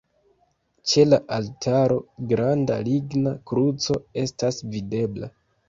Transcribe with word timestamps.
Ĉe 0.91 1.03
la 1.09 1.19
altaro 1.37 1.99
granda 2.33 2.79
ligna 2.89 3.37
kruco 3.53 4.01
estas 4.25 4.61
videbla. 4.77 5.35